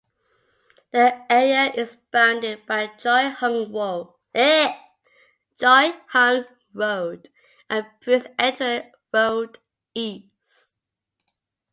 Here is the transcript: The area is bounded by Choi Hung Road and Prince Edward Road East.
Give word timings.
The 0.89 1.31
area 1.31 1.71
is 1.75 1.95
bounded 2.09 2.65
by 2.65 2.87
Choi 2.87 3.29
Hung 3.29 3.71
Road 3.71 4.07
and 4.33 4.81
Prince 7.99 8.25
Edward 8.39 8.87
Road 9.13 9.59
East. 9.93 10.73